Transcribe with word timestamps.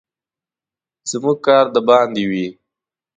زموږ 1.11 1.37
کار 1.47 1.65
د 1.73 1.77
باندې 1.89 2.23
وي. 2.29 2.47